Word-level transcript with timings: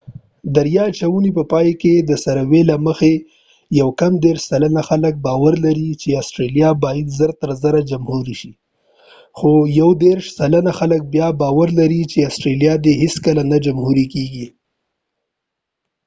د 0.53 0.55
رأیه 0.65 0.83
اچونې 0.91 1.31
په 1.37 1.43
پای 1.51 1.67
کې 1.81 1.93
د 1.99 2.11
سروې 2.23 2.61
له 2.71 2.75
مخې 2.87 3.13
29 3.79 4.49
سلنه 4.49 4.81
خلک 4.89 5.13
باور 5.27 5.53
لري 5.65 5.89
چې 6.01 6.07
آسټرلیا 6.21 6.69
باید 6.83 7.07
زر 7.17 7.31
تر 7.41 7.51
زره 7.63 7.79
جمهوري 7.91 8.35
شي 8.41 8.51
خو 9.37 9.51
31 9.81 10.37
سلنه 10.37 10.71
خلک 10.79 11.01
بیا 11.13 11.27
باور 11.41 11.69
لري 11.79 12.01
چې 12.11 12.17
آسټرلیا 12.29 12.73
دې 12.83 12.93
هیڅکله 13.03 13.43
نه 13.51 13.57
جمهوري 13.65 14.05
کېږي 14.13 14.45